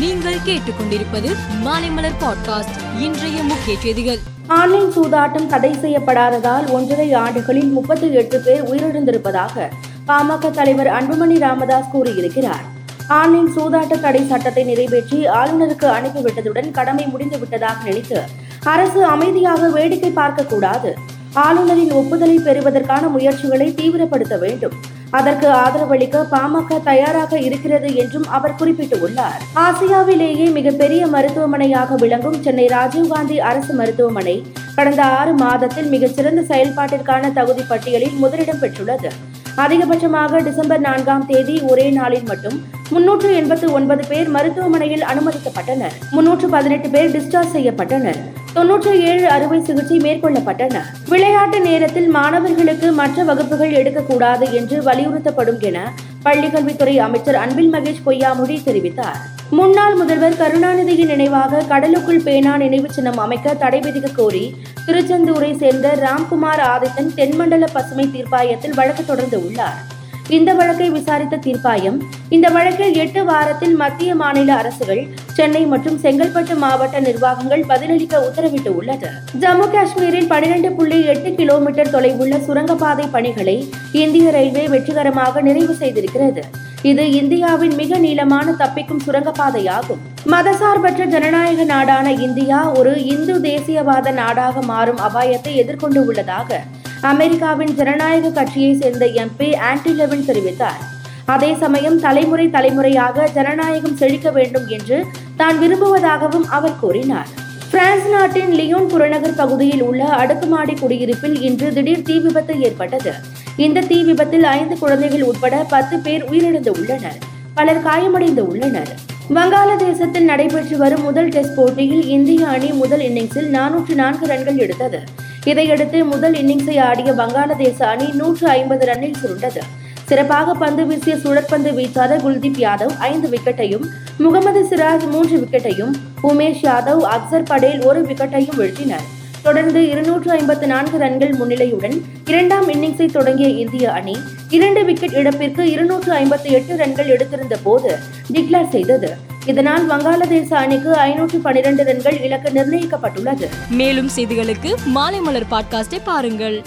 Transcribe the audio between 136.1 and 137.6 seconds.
Umesh Yadav Axar